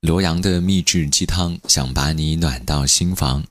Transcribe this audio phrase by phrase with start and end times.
[0.00, 3.44] 罗阳的秘制鸡汤，想把你暖到心房。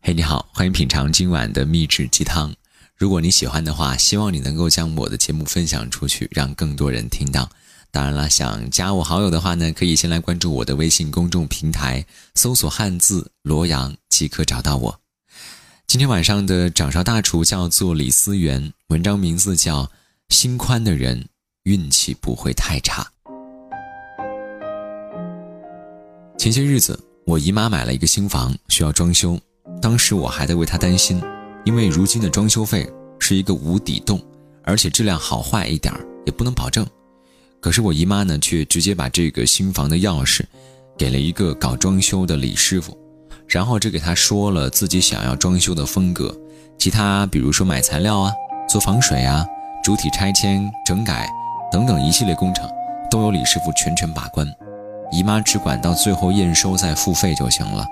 [0.00, 2.54] 嘿，你好，欢迎品尝今晚的秘制鸡汤。
[2.96, 7.50] 如果你喜欢的话，希望你能够将我的节目分享出去，让更多人听到。
[7.90, 12.06] 当然了，想加我好友的话呢，可以先来关注我的微信公众平台，
[12.36, 15.00] 搜索汉字罗阳即可找到我。
[15.88, 19.86] 今天晚上的掌勺大厨叫做李思源，文章名字叫
[20.28, 21.26] 《心宽的人
[21.64, 23.02] 运气不会太差》。
[26.38, 29.36] 前些日子，我姨妈买了一个新房，需要装修。
[29.82, 31.20] 当时我还在为她担心，
[31.64, 34.22] 因为如今的装修费是一个无底洞，
[34.62, 35.92] 而且质量好坏一点
[36.24, 36.86] 也不能保证。
[37.60, 40.44] 可是我姨妈呢，却直接把这个新房的钥匙
[40.96, 42.96] 给了一个搞装修的李师傅，
[43.48, 46.32] 然后只给他说了自己想要装修的风格，
[46.78, 48.32] 其他比如说买材料啊、
[48.68, 49.44] 做防水啊、
[49.82, 51.28] 主体拆迁、整改
[51.72, 52.70] 等等一系列工程，
[53.10, 54.46] 都由李师傅全权把关。
[55.10, 57.86] 姨妈只管到最后验收再付费就行了。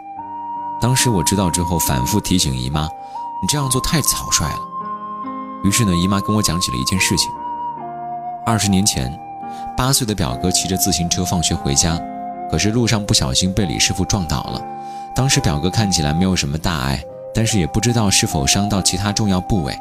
[0.81, 2.83] 当时我知道之后，反复提醒姨妈
[3.41, 4.59] ：“你这样做太草率了。”
[5.65, 7.31] 于是呢，姨妈跟我讲起了一件事情。
[8.45, 9.19] 二十年前，
[9.77, 11.99] 八岁的表哥骑着自行车放学回家，
[12.51, 14.63] 可是路上不小心被李师傅撞倒了。
[15.15, 17.03] 当时表哥看起来没有什么大碍，
[17.35, 19.77] 但是也不知道是否伤到其他重要部位。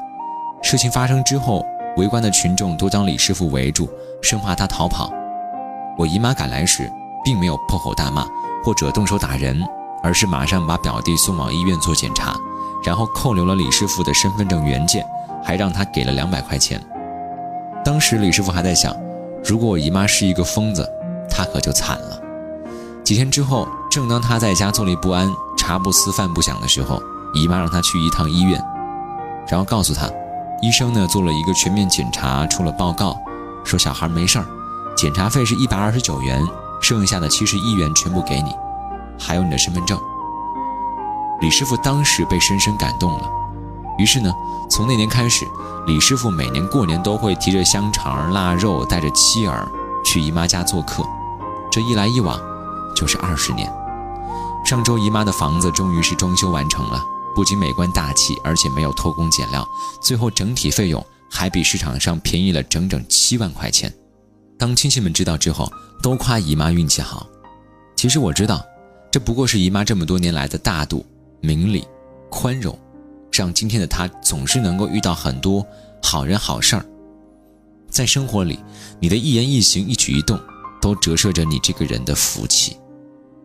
[0.64, 1.64] 事情发生之后，
[1.98, 3.90] 围观的群众都将李师傅围住，
[4.22, 5.12] 生怕他逃跑。
[5.98, 6.90] 我姨妈赶来时。
[7.26, 8.26] 并没有破口大骂
[8.64, 9.62] 或者动手打人，
[10.04, 12.40] 而是马上把表弟送往医院做检查，
[12.84, 15.04] 然后扣留了李师傅的身份证原件，
[15.44, 16.80] 还让他给了两百块钱。
[17.84, 18.96] 当时李师傅还在想，
[19.44, 20.88] 如果我姨妈是一个疯子，
[21.30, 22.22] 他可就惨了。
[23.04, 27.02] 几天之后，正当他在家坐立不安、茶不思饭不想的时候，
[27.34, 28.64] 姨妈让他去一趟医院，
[29.48, 30.10] 然后告诉他，
[30.62, 33.16] 医生呢做了一个全面检查，出了报告，
[33.64, 34.46] 说小孩没事儿，
[34.96, 36.42] 检查费是一百二十九元。
[36.88, 38.52] 剩下的七十一元全部给你，
[39.20, 40.00] 还有你的身份证。
[41.42, 43.28] 李师傅当时被深深感动了，
[43.98, 44.32] 于是呢，
[44.70, 45.48] 从那年开始，
[45.88, 49.68] 李师傅每年过年都会提着香肠、腊肉，带着妻儿
[50.06, 51.04] 去姨妈家做客。
[51.72, 52.40] 这一来一往，
[52.96, 53.68] 就是二十年。
[54.64, 57.04] 上周姨妈的房子终于是装修完成了，
[57.34, 59.68] 不仅美观大气，而且没有偷工减料，
[60.00, 63.92] 最后整体费用还比市场上便宜了整整七万块钱。
[64.58, 65.72] 当亲戚们知道之后，
[66.02, 67.28] 都夸姨妈运气好。
[67.96, 68.66] 其实我知道，
[69.12, 71.06] 这不过是姨妈这么多年来的大度、
[71.42, 71.86] 明理、
[72.30, 72.78] 宽容，
[73.32, 75.66] 让今天的她总是能够遇到很多
[76.02, 76.86] 好人好事儿。
[77.90, 78.60] 在生活里，
[79.00, 80.40] 你的一言一行、一举一动，
[80.82, 82.78] 都折射着你这个人的福气。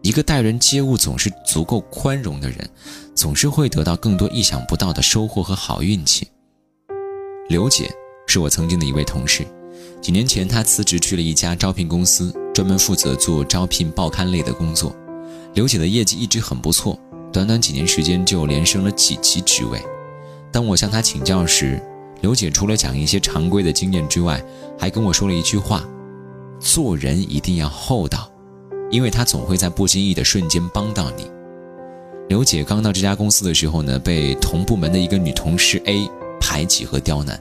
[0.02, 2.70] 一个待人接物总是足够宽容的人，
[3.14, 6.26] 总是会得到更多意想不到的收获和好运气。
[7.48, 7.90] 刘姐
[8.26, 9.46] 是我曾经的一位同事。
[10.00, 14.94] 几年前，他辞职去了一家招聘公司，专门负责做招聘报刊类的工作。
[15.54, 16.98] 刘姐的业绩一直很不错，
[17.32, 19.80] 短短几年时间就连升了几级职位。
[20.50, 21.80] 当我向她请教时，
[22.22, 24.42] 刘姐除了讲一些常规的经验之外，
[24.78, 25.86] 还跟我说了一句话：
[26.58, 28.30] 做人一定要厚道，
[28.90, 31.30] 因为她总会在不经意的瞬间帮到你。
[32.28, 36.08] 刘姐刚到这家公司的时候呢，被同部门的一个女同事 A。
[36.42, 37.38] 排挤和刁难，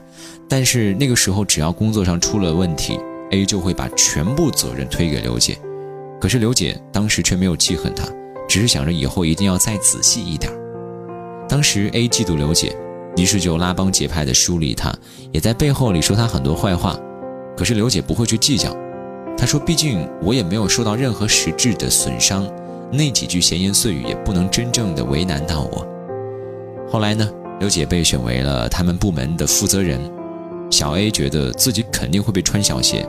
[0.50, 2.98] 但是那个时候只要工作上出了问题
[3.30, 5.56] ，A 就会把全部责任推给刘姐。
[6.20, 8.04] 可是刘姐当时却没有记恨他，
[8.48, 10.52] 只是想着以后一定要再仔细一点。
[11.48, 12.76] 当时 A 嫉妒刘姐，
[13.16, 14.92] 于是就拉帮结派的疏离她，
[15.30, 16.98] 也在背后里说她很多坏话。
[17.56, 18.76] 可是刘姐不会去计较，
[19.38, 22.44] 她说：“毕竟我也没有受到任何实质的损伤，
[22.92, 25.86] 那几句闲言碎语也不能真正的为难到我。”
[26.90, 27.30] 后来呢？
[27.60, 30.00] 刘姐被选为了他们部门的负责人，
[30.70, 33.06] 小 A 觉得自己肯定会被穿小鞋，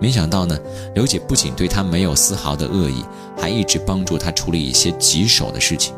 [0.00, 0.56] 没想到呢，
[0.94, 3.04] 刘姐不仅对他没有丝毫的恶意，
[3.36, 5.94] 还一直帮助他处理一些棘手的事情。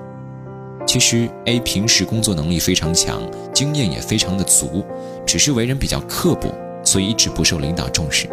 [0.87, 3.23] 其实 A 平时工作能力非常强，
[3.53, 4.85] 经验也非常的足，
[5.27, 6.55] 只是为人比较刻薄，
[6.85, 8.29] 所以一直不受领导重视。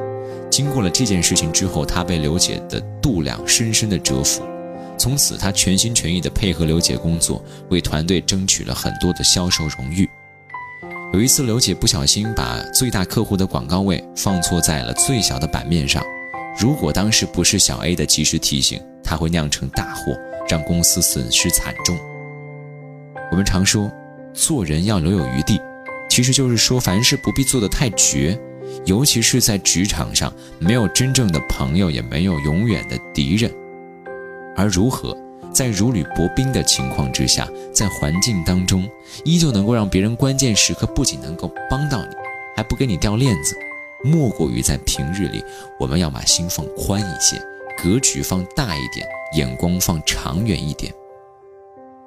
[0.49, 4.43] 经过了这件事情之后，他被刘姐的度量深深的折服。
[4.97, 10.09] 从此，他全心全意的配合刘姐工作，为团队争取了很多的销售荣誉。
[11.13, 16.03] 有一次，刘姐不小心把最大客户的广告位放错在了最小的版面上，
[16.59, 20.13] 如果当时不是小 A 的及时提醒，他会酿成大祸，
[20.49, 21.97] 让公司损失惨重。
[23.31, 23.89] 我们常说，
[24.33, 25.59] 做人要留有余地，
[26.09, 28.37] 其实就是说，凡事不必做得太绝，
[28.85, 33.49] 尤其是在职场上，没有真正的朋友，也没有永远的敌人。
[34.57, 35.17] 而如何
[35.57, 38.87] 在如履薄冰的情况之下，在环境当中
[39.25, 42.15] 依旧能够让别人关键时刻不仅能够帮到你，
[42.55, 43.57] 还不给你掉链子，
[44.03, 45.43] 莫过于在平日里
[45.79, 47.41] 我们要把心放宽一些，
[47.75, 50.93] 格局放大一点，眼光放长远一点。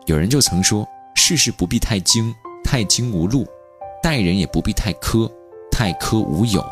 [0.06, 0.86] 有人就曾说
[1.16, 2.32] ：“世事不必太精，
[2.62, 3.42] 太精无路；
[4.00, 5.28] 待人也不必太苛，
[5.72, 6.64] 太苛无有。”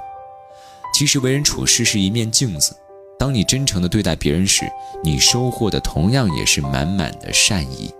[0.94, 2.76] 其实为人处事是一面镜子，
[3.18, 4.64] 当你真诚地对待别人时，
[5.02, 7.92] 你收获的同样也是满满的善意。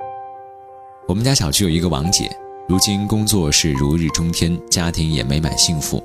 [1.08, 2.30] 我们家小区有一个王姐，
[2.68, 6.00] 如今工作是如日中天，家庭也美满幸福。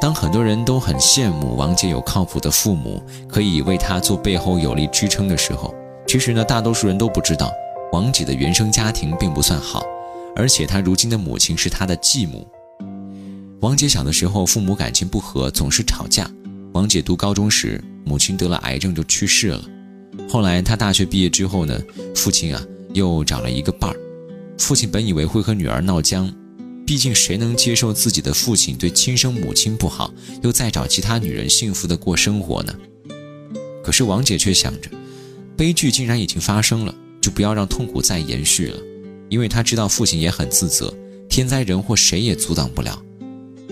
[0.00, 5.74] 当很多人都很羡慕王姐有靠谱的父母，可以为她做背后有力支撑的时候，
[6.06, 7.50] 其实呢，大多数人都不知道，
[7.90, 9.82] 王姐的原生家庭并不算好，
[10.36, 12.46] 而且她如今的母亲是她的继母。
[13.60, 16.30] 王姐小的时候，父母感情不和，总是吵架。
[16.74, 19.64] 王姐读高中时，母亲得了癌症就去世了。
[20.28, 21.80] 后来他大学毕业之后呢，
[22.14, 23.96] 父亲啊又找了一个伴儿。
[24.58, 26.32] 父亲本以为会和女儿闹僵。
[26.84, 30.12] 毕竟，谁能接受自己的父亲对亲生母亲不好，
[30.42, 32.74] 又再找其他女人幸福的过生活呢？
[33.82, 34.90] 可是王姐却想着，
[35.56, 38.78] 悲剧竟然已经发生了，就不要让痛苦再延续了。
[39.30, 40.92] 因为她知道父亲也很自责，
[41.28, 43.00] 天灾人祸谁也阻挡不了。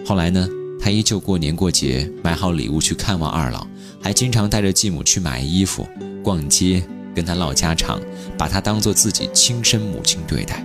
[0.06, 0.48] 后来呢，
[0.80, 3.66] 她依旧过年过节，买好礼物去看望二老，
[4.02, 5.86] 还经常带着继母去买衣服、
[6.24, 6.82] 逛街，
[7.14, 8.00] 跟他唠家常，
[8.38, 10.64] 把她当做自己亲生母亲对待。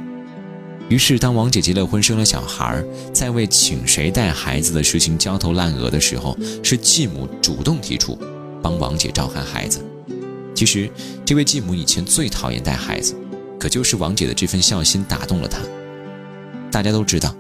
[0.87, 8.17] 于是，当王姐结了婚、生了小孩，在为请谁带孩子的事情焦头烂额的时候，是继母主动提出
[8.61, 9.83] 帮王姐照看孩子。
[10.53, 10.89] 其实，
[11.25, 13.15] 这位继母以前最讨厌带孩子，
[13.59, 15.59] 可就是王姐的这份孝心打动了她。
[16.71, 17.35] 大家都知道，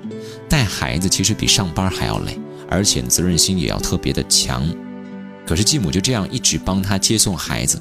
[0.49, 2.37] 带孩子其实比上班还要累，
[2.69, 4.67] 而且责任心也要特别的强。
[5.45, 7.79] 可是继母就这样一直帮他接送孩子，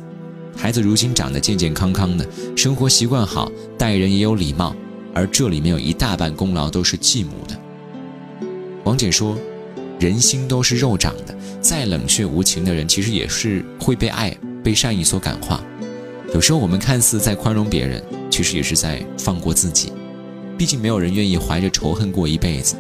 [0.57, 2.27] 孩子如今长得健健康康的，
[2.57, 4.75] 生活习惯好，待人也有礼貌。
[5.15, 7.57] 而这里面有一大半功劳都是继母的。
[8.83, 9.39] 王姐说
[10.01, 15.63] ：“人心都是肉长的，再冷血无情的人，其实也是会被爱、被善意所感化。
[16.35, 19.93] 有时候我们看似在宽容别人，其实也是在放过自己。
[20.59, 22.75] 毕竟没有人愿意怀着仇恨过一辈子。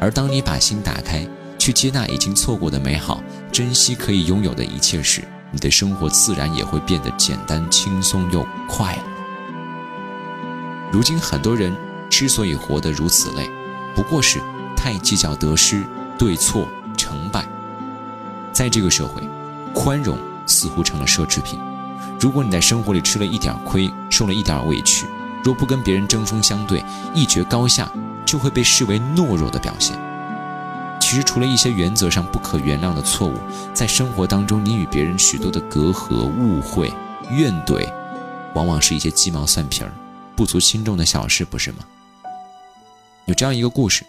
[0.00, 1.24] 而当你把心打开，
[1.68, 3.22] 去接纳已经错过的美好，
[3.52, 9.02] 珍惜可以拥有的一切时，你的生活自然也会变得简单、轻松又快乐。”
[10.90, 11.76] 如今很多人
[12.08, 13.46] 之所以活得如此累，
[13.94, 14.40] 不过是
[14.74, 15.84] 太计较得失、
[16.18, 16.66] 对错、
[16.96, 17.44] 成败。
[18.50, 19.20] 在这个社会，
[19.74, 20.16] 宽容
[20.46, 21.60] 似乎成了奢侈品。
[22.18, 25.04] 如果你在生活里吃了一点亏，受了一点委屈，
[25.44, 26.82] 若不跟别人针锋相对，
[27.14, 27.92] 一决高下，
[28.24, 30.07] 就会被视为懦弱的表现。
[31.10, 33.34] 其实，除了一些原则上不可原谅的错误，
[33.72, 36.92] 在生活当中，你与别人许多的隔阂、误会、
[37.30, 37.90] 怨怼，
[38.54, 39.90] 往往是一些鸡毛蒜皮儿。
[40.36, 41.78] 不足轻重的小事，不是吗？
[43.24, 44.04] 有这样一个故事：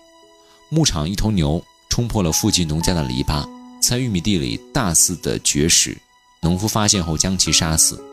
[0.68, 3.48] 牧场一头牛冲破了附近农家的篱笆，
[3.82, 5.98] 在玉米地里大肆的绝食。
[6.42, 8.04] 农夫发现后将其杀死，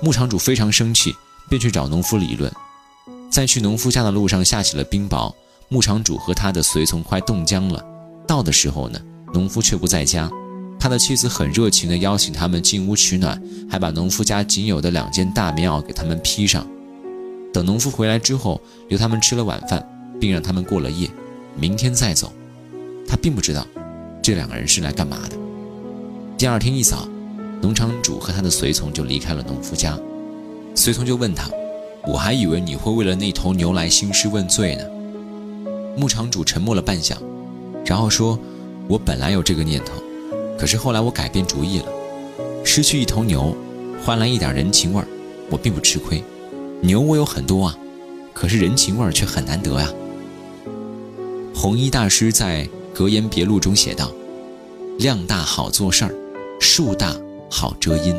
[0.00, 1.12] 牧场主非常生气，
[1.48, 2.52] 便去找农夫理论。
[3.28, 5.34] 在去农夫家的路上下起了冰雹，
[5.68, 7.84] 牧场主和他的随从快冻僵了。
[8.26, 8.98] 到的时候呢，
[9.32, 10.30] 农夫却不在家，
[10.78, 13.40] 他的妻子很热情地邀请他们进屋取暖，
[13.70, 16.66] 还把农夫家仅有的两件大棉袄给他们披上。
[17.52, 19.86] 等农夫回来之后，留他们吃了晚饭，
[20.20, 21.08] 并让他们过了夜，
[21.56, 22.32] 明天再走。
[23.08, 23.66] 他并不知道
[24.20, 25.36] 这两个人是来干嘛的。
[26.36, 27.08] 第二天一早，
[27.62, 29.98] 农场主和他的随从就离开了农夫家。
[30.74, 31.48] 随从就问他
[32.06, 34.84] ：“我还以为你会为了那头牛来兴师问罪呢。”
[35.96, 37.16] 牧场主沉默了半晌，
[37.86, 38.38] 然后说
[38.88, 39.92] ：“我本来有这个念头，
[40.58, 41.86] 可是后来我改变主意了。
[42.64, 43.56] 失去一头牛，
[44.04, 45.06] 换来一点人情味儿，
[45.48, 46.22] 我并不吃亏。”
[46.82, 47.78] 牛我有很多啊，
[48.34, 49.88] 可是人情味儿却很难得呀。
[51.54, 54.12] 弘一大师在《格言别录》中写道
[54.98, 56.14] ：“量大好做事儿，
[56.60, 57.16] 树大
[57.48, 58.14] 好遮阴。”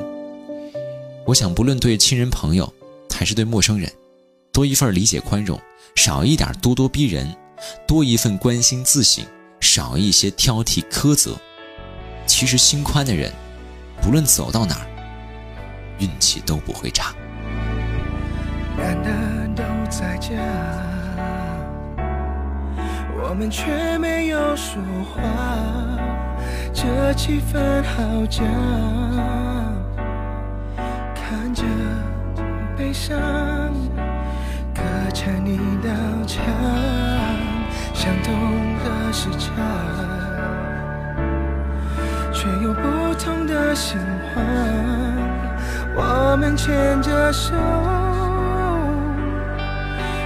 [1.28, 2.74] 我想，不论对亲人朋友，
[3.14, 3.92] 还是对陌生人，
[4.52, 5.60] 多一份理解宽容，
[5.94, 7.28] 少一点咄咄逼人；
[7.86, 9.24] 多一份关心自省，
[9.68, 11.36] 少一些挑剔苛责。
[12.26, 13.32] 其实心宽的人，
[14.02, 14.88] 不论走到哪儿，
[16.00, 17.14] 运气都不会差。
[18.78, 19.10] 难的
[19.56, 20.30] 都在家，
[23.22, 24.82] 我们却没有说
[25.14, 25.22] 话，
[26.74, 28.46] 这气氛好僵。
[31.16, 31.64] 看着
[32.78, 33.18] 悲伤，
[34.74, 34.82] 隔
[35.12, 35.90] 着你道
[36.26, 36.44] 墙，
[38.08, 38.34] 相同
[38.86, 39.52] 的时差，
[42.32, 42.80] 却有不
[43.20, 44.00] 同的心
[44.34, 44.42] 慌。
[45.94, 47.54] 我们牵着手。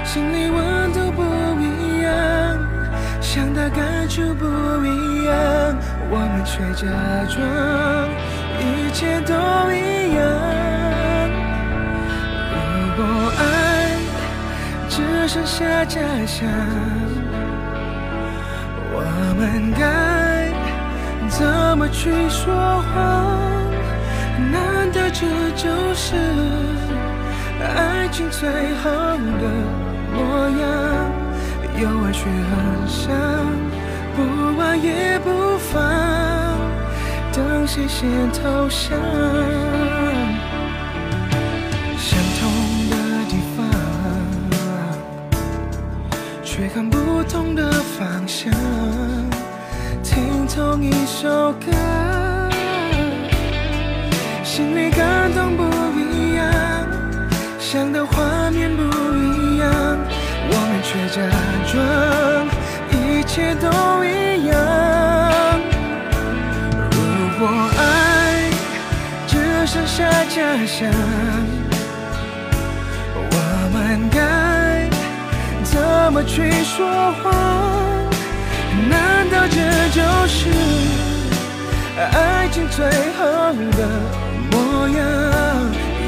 [0.05, 1.23] 心里温度不
[1.59, 2.11] 一样，
[3.19, 4.45] 想的感触不
[4.85, 5.33] 一样，
[6.11, 6.85] 我们却假
[7.33, 7.41] 装
[8.59, 9.33] 一切都
[9.71, 10.21] 一样。
[12.53, 13.01] 如果
[13.39, 13.41] 爱
[14.87, 16.47] 只剩下假象，
[19.41, 20.53] 我们该
[21.27, 22.93] 怎么去说谎？
[24.51, 26.13] 难道这就是
[27.59, 28.47] 爱情最
[28.83, 28.91] 后
[29.41, 29.49] 的
[30.13, 30.69] 模样？
[31.81, 33.09] 有爱却很伤，
[34.15, 35.81] 不爱也不放，
[37.33, 38.95] 等谁先投降？
[41.97, 42.41] 相同
[42.91, 42.95] 的
[43.27, 43.59] 地方，
[46.43, 48.53] 却看不同的方向。
[50.53, 51.71] 同一首歌，
[54.43, 55.63] 心里感动不
[55.97, 56.45] 一样，
[57.57, 59.97] 想的画面不一样，
[60.49, 61.21] 我们却假
[61.71, 61.73] 装
[62.91, 64.53] 一切都一样。
[66.91, 66.97] 如
[67.39, 68.51] 果爱
[69.27, 70.91] 只剩下假象，
[73.15, 73.35] 我
[73.73, 74.19] 们该
[75.63, 77.70] 怎么去说谎？
[79.49, 79.57] 这
[79.89, 80.49] 就是
[81.97, 82.85] 爱情最
[83.17, 83.21] 后
[83.77, 83.81] 的
[84.51, 84.99] 模样？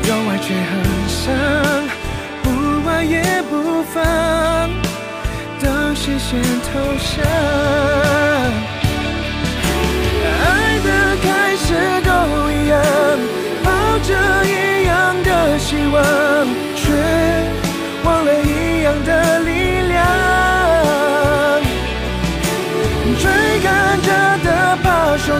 [0.05, 0.71] 有爱却很
[1.07, 1.33] 伤，
[2.43, 2.45] 不
[2.89, 3.51] 爱也不
[3.93, 4.03] 放，
[5.61, 7.21] 等谁先投降？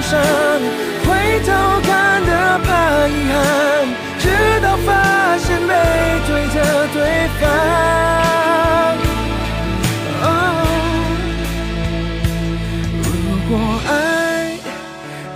[0.04, 0.20] 伤，
[1.06, 1.10] 回
[1.46, 1.48] 头
[1.82, 1.90] 看
[2.26, 2.68] 的怕
[3.08, 3.36] 遗憾，
[4.20, 4.24] 直
[4.62, 4.88] 到发
[5.38, 5.72] 现背
[6.28, 6.56] 对着
[6.94, 6.98] 对
[7.40, 7.42] 方。
[10.22, 10.26] 哦，
[13.04, 13.06] 如
[13.50, 13.52] 果
[13.90, 13.92] 爱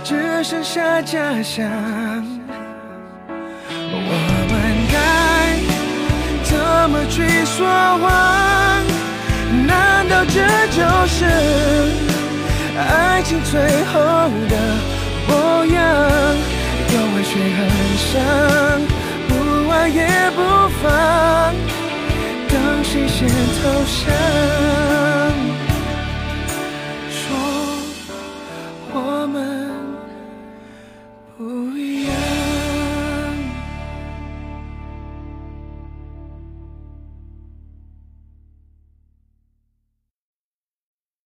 [0.04, 0.08] 只
[0.44, 1.56] 剩下假象，
[3.90, 3.96] 我
[4.50, 4.54] 们
[4.92, 4.96] 该
[6.44, 6.52] 怎
[6.90, 7.56] 么去说
[7.98, 8.06] 谎？
[9.66, 10.36] 难道这
[10.76, 11.16] 就是
[12.78, 13.98] 爱情最后
[14.48, 14.56] 的
[15.28, 15.76] 模样？
[16.90, 17.58] 有爱却很
[17.98, 18.16] 伤，
[19.28, 19.30] 不
[19.70, 20.38] 爱也不
[20.82, 21.54] 放，
[22.48, 22.54] 等
[22.84, 24.97] 谁先投降？